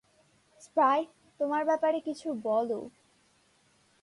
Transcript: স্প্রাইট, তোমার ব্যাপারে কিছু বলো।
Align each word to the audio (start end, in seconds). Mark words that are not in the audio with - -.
স্প্রাইট, 0.61 1.09
তোমার 1.39 1.65
ব্যাপারে 1.65 1.99
কিছু 1.99 2.27
বলো। 2.43 2.79